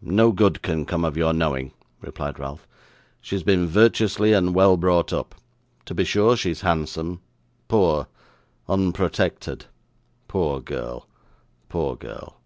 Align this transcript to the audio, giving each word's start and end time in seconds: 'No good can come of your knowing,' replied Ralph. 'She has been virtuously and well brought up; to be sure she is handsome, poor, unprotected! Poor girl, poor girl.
'No 0.00 0.32
good 0.32 0.62
can 0.62 0.86
come 0.86 1.04
of 1.04 1.14
your 1.14 1.34
knowing,' 1.34 1.74
replied 2.00 2.38
Ralph. 2.38 2.66
'She 3.20 3.34
has 3.36 3.42
been 3.42 3.66
virtuously 3.66 4.32
and 4.32 4.54
well 4.54 4.78
brought 4.78 5.12
up; 5.12 5.34
to 5.84 5.92
be 5.94 6.04
sure 6.04 6.38
she 6.38 6.52
is 6.52 6.62
handsome, 6.62 7.20
poor, 7.68 8.06
unprotected! 8.66 9.66
Poor 10.26 10.60
girl, 10.62 11.06
poor 11.68 11.96
girl. 11.96 12.38